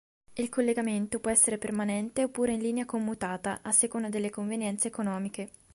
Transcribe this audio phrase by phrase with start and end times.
[0.33, 5.51] Il collegamento può essere permanente oppure in linea commutata, a seconda delle convenienze economiche.